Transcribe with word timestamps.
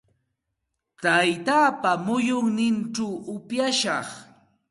Taytaapa 1.01 1.91
muyunninchaw 2.05 3.13
upyashaq. 3.35 4.09